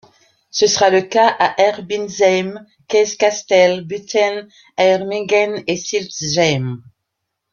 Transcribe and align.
Ce 0.49 0.65
sera 0.65 0.89
le 0.89 1.03
cas 1.03 1.27
à 1.27 1.61
Herbitzheim, 1.61 2.65
Keskastel, 2.87 3.81
Butten, 3.85 4.47
Oermingen 4.75 5.63
et 5.67 5.77
Siltzheim. 5.77 6.81